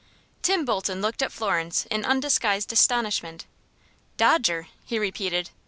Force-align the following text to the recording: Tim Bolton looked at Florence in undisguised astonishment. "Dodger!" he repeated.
Tim 0.41 0.65
Bolton 0.65 0.99
looked 0.99 1.21
at 1.21 1.31
Florence 1.31 1.85
in 1.91 2.03
undisguised 2.05 2.73
astonishment. 2.73 3.45
"Dodger!" 4.17 4.67
he 4.83 4.97
repeated. 4.97 5.51